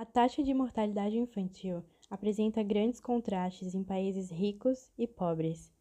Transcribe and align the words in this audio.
A 0.00 0.04
taxa 0.04 0.44
de 0.44 0.54
mortalidade 0.54 1.18
infantil 1.18 1.82
apresenta 2.08 2.62
grandes 2.62 3.00
contrastes 3.00 3.74
em 3.74 3.82
países 3.82 4.30
ricos 4.30 4.92
e 4.96 5.08
pobres. 5.08 5.72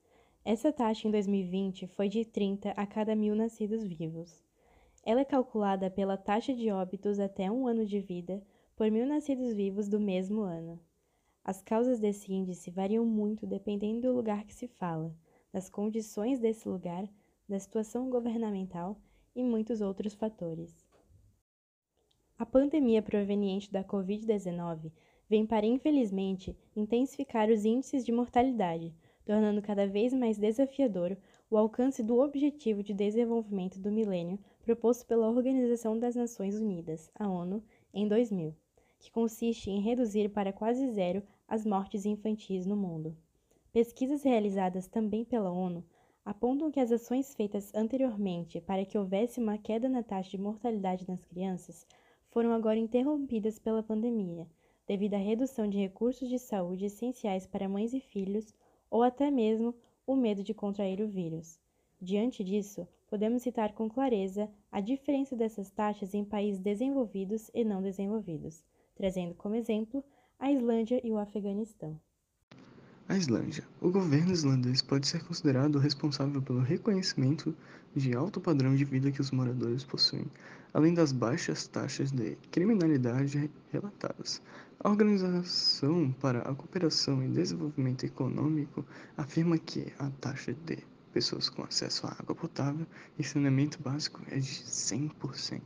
Essa 0.44 0.74
taxa 0.74 1.08
em 1.08 1.12
2020 1.12 1.86
foi 1.86 2.10
de 2.10 2.26
30 2.26 2.72
a 2.72 2.88
cada 2.88 3.16
mil 3.16 3.36
nascidos 3.36 3.84
vivos. 3.84 4.44
Ela 5.06 5.22
é 5.22 5.24
calculada 5.24 5.92
pela 5.92 6.18
taxa 6.18 6.52
de 6.52 6.72
óbitos 6.72 7.20
até 7.20 7.52
um 7.52 7.68
ano 7.68 7.86
de 7.86 8.00
vida 8.00 8.42
por 8.76 8.90
mil 8.90 9.06
nascidos 9.06 9.54
vivos 9.54 9.88
do 9.88 10.00
mesmo 10.00 10.42
ano. 10.42 10.80
As 11.44 11.62
causas 11.62 12.00
desse 12.00 12.34
índice 12.34 12.72
variam 12.72 13.06
muito 13.06 13.46
dependendo 13.46 14.02
do 14.02 14.16
lugar 14.16 14.46
que 14.46 14.54
se 14.56 14.68
fala, 14.68 15.16
das 15.54 15.70
condições 15.70 16.40
desse 16.40 16.68
lugar, 16.68 17.08
da 17.48 17.60
situação 17.60 18.10
governamental 18.10 19.00
e 19.36 19.44
muitos 19.44 19.80
outros 19.80 20.16
fatores. 20.16 20.87
A 22.40 22.46
pandemia 22.46 23.02
proveniente 23.02 23.72
da 23.72 23.84
Covid-19 23.84 24.92
vem 25.28 25.44
para, 25.44 25.66
infelizmente, 25.66 26.56
intensificar 26.76 27.50
os 27.50 27.66
índices 27.66 28.06
de 28.06 28.12
mortalidade, 28.12 28.94
tornando 29.26 29.60
cada 29.60 29.88
vez 29.88 30.14
mais 30.14 30.38
desafiador 30.38 31.18
o 31.50 31.58
alcance 31.58 32.04
do 32.04 32.20
Objetivo 32.20 32.84
de 32.84 32.94
Desenvolvimento 32.94 33.80
do 33.80 33.92
Milênio 33.92 34.38
proposto 34.62 35.08
pela 35.08 35.28
Organização 35.28 35.98
das 35.98 36.16
Nações 36.16 36.60
Unidas, 36.60 37.10
a 37.16 37.28
ONU, 37.28 37.64
em 37.92 38.08
2000, 38.08 38.56
que 39.00 39.10
consiste 39.10 39.72
em 39.72 39.82
reduzir 39.82 40.30
para 40.30 40.54
quase 40.54 40.92
zero 40.92 41.24
as 41.48 41.66
mortes 41.66 42.06
infantis 42.06 42.68
no 42.68 42.78
mundo. 42.78 43.18
Pesquisas 43.74 44.22
realizadas 44.22 44.88
também 44.88 45.26
pela 45.26 45.50
ONU 45.50 45.84
apontam 46.24 46.70
que 46.70 46.80
as 46.80 46.92
ações 46.92 47.34
feitas 47.34 47.74
anteriormente 47.74 48.62
para 48.62 48.86
que 48.86 48.96
houvesse 48.96 49.40
uma 49.40 49.58
queda 49.58 49.90
na 49.90 50.04
taxa 50.04 50.30
de 50.30 50.38
mortalidade 50.38 51.08
nas 51.08 51.26
crianças 51.26 51.88
foram 52.38 52.52
agora 52.52 52.78
interrompidas 52.78 53.58
pela 53.58 53.82
pandemia, 53.82 54.48
devido 54.86 55.16
à 55.16 55.18
redução 55.18 55.68
de 55.68 55.80
recursos 55.80 56.30
de 56.30 56.38
saúde 56.38 56.86
essenciais 56.86 57.48
para 57.48 57.68
mães 57.68 57.96
e 57.96 58.00
filhos, 58.00 58.54
ou 58.92 59.02
até 59.02 59.32
mesmo 59.32 59.74
o 60.06 60.16
medo 60.16 60.44
de 60.44 60.54
contrair 60.54 61.02
o 61.02 61.08
vírus. 61.08 61.60
Diante 62.00 62.44
disso, 62.44 62.88
podemos 63.08 63.42
citar 63.42 63.74
com 63.74 63.90
clareza 63.90 64.48
a 64.72 64.80
diferença 64.80 65.36
dessas 65.36 65.72
taxas 65.72 66.14
em 66.14 66.24
países 66.24 66.62
desenvolvidos 66.62 67.50
e 67.56 67.64
não 67.64 67.82
desenvolvidos, 67.82 68.64
trazendo 68.94 69.34
como 69.34 69.56
exemplo 69.56 70.04
a 70.38 70.52
Islândia 70.52 71.02
e 71.04 71.12
o 71.12 71.18
Afeganistão. 71.18 72.00
A 73.10 73.16
Islândia. 73.16 73.64
O 73.80 73.90
governo 73.90 74.34
islandês 74.34 74.82
pode 74.82 75.08
ser 75.08 75.24
considerado 75.24 75.80
responsável 75.80 76.42
pelo 76.42 76.60
reconhecimento 76.60 77.56
de 77.96 78.14
alto 78.14 78.42
padrão 78.42 78.76
de 78.76 78.84
vida 78.84 79.10
que 79.10 79.22
os 79.22 79.32
moradores 79.32 79.86
possuem, 79.86 80.30
além 80.74 80.94
das 80.94 81.14
baixas 81.14 81.66
taxas 81.68 82.12
de 82.12 82.36
criminalidade 82.52 83.50
relatadas. 83.72 84.42
A 84.78 84.90
Organização 84.90 86.12
para 86.20 86.40
a 86.40 86.54
Cooperação 86.54 87.24
e 87.24 87.30
Desenvolvimento 87.30 88.06
Econômico 88.06 88.86
afirma 89.16 89.58
que 89.58 89.94
a 89.98 90.10
taxa 90.20 90.54
de 90.66 90.80
pessoas 91.14 91.48
com 91.48 91.64
acesso 91.64 92.08
à 92.08 92.12
água 92.20 92.36
potável 92.36 92.86
e 93.18 93.24
saneamento 93.24 93.82
básico 93.82 94.22
é 94.30 94.36
de 94.38 94.52
100%. 94.52 95.62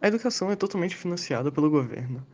A 0.00 0.08
educação 0.08 0.50
é 0.50 0.56
totalmente 0.56 0.96
financiada 0.96 1.52
pelo 1.52 1.68
governo 1.68 2.26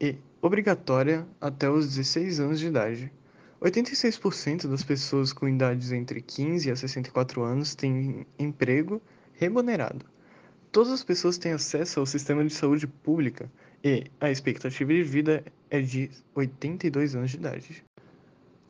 e 0.00 0.16
obrigatória 0.40 1.26
até 1.40 1.70
os 1.70 1.88
16 1.88 2.40
anos 2.40 2.60
de 2.60 2.66
idade. 2.66 3.12
86% 3.60 4.68
das 4.68 4.84
pessoas 4.84 5.32
com 5.32 5.48
idades 5.48 5.90
entre 5.90 6.20
15 6.20 6.70
a 6.70 6.76
64 6.76 7.42
anos 7.42 7.74
têm 7.74 8.26
emprego 8.38 9.02
remunerado. 9.34 10.06
Todas 10.70 10.92
as 10.92 11.02
pessoas 11.02 11.38
têm 11.38 11.52
acesso 11.52 11.98
ao 11.98 12.06
sistema 12.06 12.44
de 12.44 12.52
saúde 12.52 12.86
pública 12.86 13.50
e 13.82 14.04
a 14.20 14.30
expectativa 14.30 14.92
de 14.92 15.02
vida 15.02 15.44
é 15.70 15.80
de 15.80 16.10
82 16.34 17.16
anos 17.16 17.30
de 17.30 17.36
idade. 17.36 17.84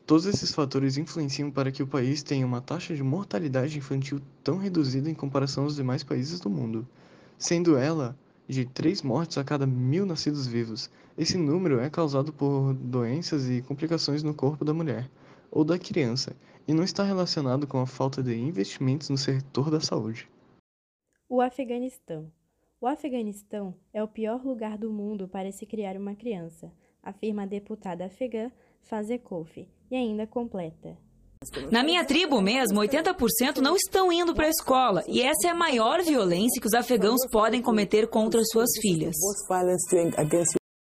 Todos 0.06 0.24
esses 0.24 0.54
fatores 0.54 0.96
influenciam 0.96 1.50
para 1.50 1.70
que 1.70 1.82
o 1.82 1.86
país 1.86 2.22
tenha 2.22 2.46
uma 2.46 2.62
taxa 2.62 2.94
de 2.94 3.02
mortalidade 3.02 3.76
infantil 3.76 4.22
tão 4.42 4.56
reduzida 4.56 5.10
em 5.10 5.14
comparação 5.14 5.64
aos 5.64 5.76
demais 5.76 6.02
países 6.02 6.40
do 6.40 6.48
mundo, 6.48 6.88
sendo 7.36 7.76
ela 7.76 8.16
de 8.48 8.64
3 8.64 9.02
mortes 9.02 9.36
a 9.36 9.44
cada 9.44 9.66
mil 9.66 10.06
nascidos 10.06 10.46
vivos. 10.46 10.90
Esse 11.16 11.36
número 11.36 11.78
é 11.78 11.90
causado 11.90 12.32
por 12.32 12.72
doenças 12.74 13.48
e 13.48 13.60
complicações 13.60 14.22
no 14.22 14.32
corpo 14.32 14.64
da 14.64 14.72
mulher 14.72 15.10
ou 15.50 15.64
da 15.64 15.78
criança 15.78 16.34
e 16.66 16.72
não 16.72 16.82
está 16.82 17.02
relacionado 17.02 17.66
com 17.66 17.78
a 17.78 17.86
falta 17.86 18.22
de 18.22 18.34
investimentos 18.36 19.10
no 19.10 19.18
setor 19.18 19.70
da 19.70 19.80
saúde. 19.80 20.28
O 21.28 21.40
Afeganistão. 21.40 22.32
O 22.80 22.86
Afeganistão 22.86 23.74
é 23.92 24.02
o 24.02 24.08
pior 24.08 24.44
lugar 24.44 24.78
do 24.78 24.90
mundo 24.90 25.28
para 25.28 25.50
se 25.52 25.66
criar 25.66 25.96
uma 25.96 26.14
criança, 26.14 26.72
afirma 27.02 27.42
a 27.42 27.46
deputada 27.46 28.06
afegã 28.06 28.50
Fazia 28.80 29.18
Kofi, 29.18 29.68
e 29.90 29.96
ainda 29.96 30.26
completa. 30.26 30.96
Na 31.70 31.84
minha 31.84 32.04
tribo 32.04 32.40
mesmo, 32.40 32.80
80% 32.80 33.58
não 33.58 33.76
estão 33.76 34.12
indo 34.12 34.34
para 34.34 34.46
a 34.46 34.50
escola, 34.50 35.02
e 35.06 35.22
essa 35.22 35.48
é 35.48 35.50
a 35.50 35.54
maior 35.54 36.02
violência 36.02 36.60
que 36.60 36.66
os 36.66 36.74
afegãos 36.74 37.20
podem 37.30 37.62
cometer 37.62 38.08
contra 38.08 38.40
suas 38.44 38.70
filhas. 38.80 39.14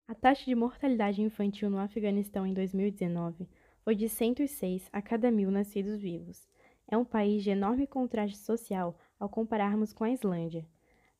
A 0.07 0.15
taxa 0.15 0.43
de 0.45 0.55
mortalidade 0.55 1.21
infantil 1.21 1.69
no 1.69 1.77
Afeganistão 1.77 2.45
em 2.45 2.53
2019 2.53 3.47
foi 3.83 3.95
de 3.95 4.09
106 4.09 4.83
a 4.91 5.01
cada 5.01 5.31
mil 5.31 5.49
nascidos 5.51 5.99
vivos. 5.99 6.37
É 6.89 6.97
um 6.97 7.05
país 7.05 7.43
de 7.43 7.49
enorme 7.49 7.87
contraste 7.87 8.37
social 8.43 8.97
ao 9.19 9.29
compararmos 9.29 9.93
com 9.93 10.03
a 10.03 10.11
Islândia. 10.11 10.65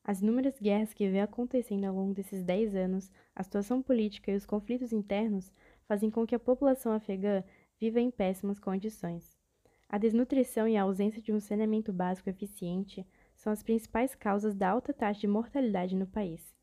As 0.04 0.20
inúmeras 0.20 0.60
guerras 0.60 0.94
que 0.94 1.08
vê 1.08 1.20
acontecendo 1.20 1.86
ao 1.86 1.96
longo 1.96 2.14
desses 2.14 2.44
10 2.44 2.76
anos, 2.76 3.12
a 3.36 3.44
situação 3.44 3.82
política 3.82 4.32
e 4.32 4.36
os 4.36 4.46
conflitos 4.46 4.92
internos 4.92 5.52
fazem 5.88 6.10
com 6.10 6.26
que 6.26 6.36
a 6.36 6.40
população 6.40 6.92
afegã 6.92 7.44
viva 7.82 8.00
em 8.00 8.12
péssimas 8.12 8.60
condições. 8.60 9.36
A 9.90 9.98
desnutrição 9.98 10.68
e 10.68 10.78
a 10.78 10.84
ausência 10.84 11.20
de 11.20 11.34
um 11.34 11.40
saneamento 11.40 11.92
básico 11.92 12.30
eficiente 12.30 13.04
são 13.36 13.52
as 13.52 13.64
principais 13.64 14.14
causas 14.14 14.54
da 14.54 14.70
alta 14.70 14.94
taxa 14.94 15.22
de 15.22 15.28
mortalidade 15.28 15.96
no 15.96 16.06
país. 16.06 16.54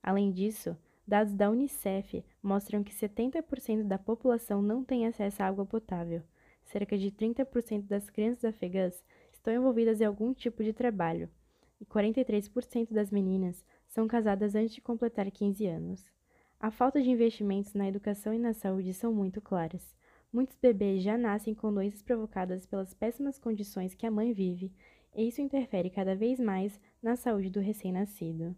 Além 0.00 0.30
disso, 0.30 0.76
dados 1.04 1.34
da 1.34 1.50
Unicef 1.50 2.24
mostram 2.40 2.84
que 2.84 2.94
70% 2.94 3.82
da 3.82 3.98
população 3.98 4.62
não 4.62 4.84
tem 4.84 5.04
acesso 5.04 5.42
à 5.42 5.46
água 5.48 5.66
potável. 5.66 6.22
Cerca 6.64 6.96
de 6.96 7.10
30% 7.10 7.88
das 7.88 8.08
crianças 8.08 8.44
afegãs 8.44 9.02
estão 9.32 9.52
envolvidas 9.52 10.00
em 10.00 10.04
algum 10.04 10.32
tipo 10.32 10.62
de 10.62 10.72
trabalho, 10.72 11.28
e 11.80 11.84
43% 11.84 12.92
das 12.92 13.10
meninas 13.10 13.64
são 13.88 14.06
casadas 14.06 14.54
antes 14.54 14.76
de 14.76 14.80
completar 14.80 15.28
15 15.28 15.66
anos. 15.66 16.08
A 16.60 16.70
falta 16.70 17.02
de 17.02 17.10
investimentos 17.10 17.74
na 17.74 17.88
educação 17.88 18.32
e 18.32 18.38
na 18.38 18.52
saúde 18.52 18.94
são 18.94 19.12
muito 19.12 19.40
claras. 19.40 19.98
Muitos 20.30 20.58
bebês 20.60 21.02
já 21.02 21.16
nascem 21.16 21.54
com 21.54 21.72
doenças 21.72 22.02
provocadas 22.02 22.66
pelas 22.66 22.92
péssimas 22.92 23.38
condições 23.38 23.94
que 23.94 24.06
a 24.06 24.10
mãe 24.10 24.34
vive, 24.34 24.70
e 25.16 25.26
isso 25.26 25.40
interfere 25.40 25.88
cada 25.88 26.14
vez 26.14 26.38
mais 26.38 26.78
na 27.02 27.16
saúde 27.16 27.48
do 27.48 27.60
recém-nascido. 27.60 28.54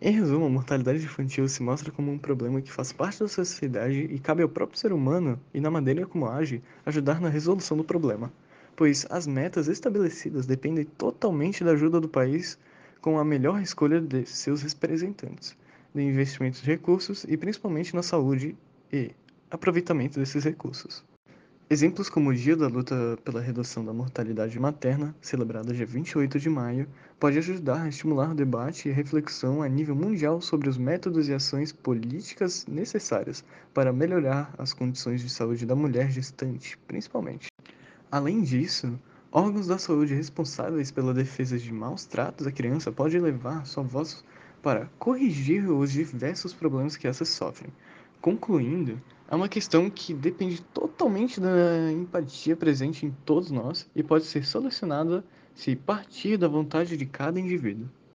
Em 0.00 0.12
resumo, 0.12 0.46
a 0.46 0.48
mortalidade 0.48 1.02
infantil 1.02 1.48
se 1.48 1.64
mostra 1.64 1.90
como 1.90 2.12
um 2.12 2.18
problema 2.18 2.62
que 2.62 2.70
faz 2.70 2.92
parte 2.92 3.18
da 3.18 3.26
sociedade 3.26 4.02
e 4.02 4.20
cabe 4.20 4.44
ao 4.44 4.48
próprio 4.48 4.78
ser 4.78 4.92
humano, 4.92 5.38
e 5.52 5.60
na 5.60 5.68
maneira 5.68 6.06
como 6.06 6.28
age, 6.28 6.62
ajudar 6.86 7.20
na 7.20 7.28
resolução 7.28 7.76
do 7.76 7.82
problema, 7.82 8.32
pois 8.76 9.04
as 9.10 9.26
metas 9.26 9.66
estabelecidas 9.66 10.46
dependem 10.46 10.84
totalmente 10.84 11.64
da 11.64 11.72
ajuda 11.72 12.00
do 12.00 12.08
país 12.08 12.56
com 13.00 13.18
a 13.18 13.24
melhor 13.24 13.60
escolha 13.60 14.00
de 14.00 14.24
seus 14.26 14.62
representantes 14.62 15.56
de 15.92 16.02
investimento 16.02 16.62
de 16.62 16.66
recursos 16.70 17.24
e 17.24 17.36
principalmente 17.36 17.96
na 17.96 18.02
saúde 18.02 18.56
e 18.92 19.10
aproveitamento 19.50 20.18
desses 20.18 20.44
recursos. 20.44 21.04
Exemplos 21.68 22.08
como 22.08 22.30
o 22.30 22.34
Dia 22.34 22.56
da 22.56 22.66
Luta 22.66 23.16
pela 23.24 23.40
Redução 23.40 23.84
da 23.84 23.92
Mortalidade 23.92 24.58
Materna, 24.58 25.14
celebrado 25.20 25.72
dia 25.72 25.86
28 25.86 26.38
de 26.40 26.50
maio, 26.50 26.88
pode 27.18 27.38
ajudar 27.38 27.82
a 27.82 27.88
estimular 27.88 28.30
o 28.30 28.34
debate 28.34 28.88
e 28.88 28.92
reflexão 28.92 29.62
a 29.62 29.68
nível 29.68 29.94
mundial 29.94 30.40
sobre 30.40 30.68
os 30.68 30.76
métodos 30.76 31.28
e 31.28 31.34
ações 31.34 31.70
políticas 31.70 32.66
necessárias 32.66 33.44
para 33.72 33.92
melhorar 33.92 34.52
as 34.58 34.72
condições 34.72 35.20
de 35.20 35.30
saúde 35.30 35.64
da 35.64 35.76
mulher 35.76 36.10
gestante, 36.10 36.76
principalmente. 36.88 37.46
Além 38.10 38.42
disso, 38.42 38.98
órgãos 39.30 39.68
da 39.68 39.78
saúde 39.78 40.12
responsáveis 40.12 40.90
pela 40.90 41.14
defesa 41.14 41.56
de 41.56 41.72
maus 41.72 42.04
tratos 42.04 42.48
à 42.48 42.52
criança 42.52 42.90
podem 42.90 43.20
levar 43.20 43.64
sua 43.64 43.84
voz 43.84 44.24
para 44.60 44.90
corrigir 44.98 45.70
os 45.70 45.92
diversos 45.92 46.52
problemas 46.52 46.96
que 46.96 47.06
essas 47.06 47.28
sofrem. 47.28 47.72
Concluindo, 48.20 49.00
é 49.30 49.34
uma 49.34 49.48
questão 49.48 49.88
que 49.88 50.12
depende 50.12 50.60
totalmente 50.60 51.40
da 51.40 51.90
empatia 51.90 52.54
presente 52.54 53.06
em 53.06 53.10
todos 53.24 53.50
nós 53.50 53.88
e 53.96 54.02
pode 54.02 54.24
ser 54.24 54.44
solucionada 54.44 55.24
se 55.54 55.74
partir 55.74 56.36
da 56.36 56.46
vontade 56.46 56.96
de 56.96 57.06
cada 57.06 57.40
indivíduo. 57.40 57.88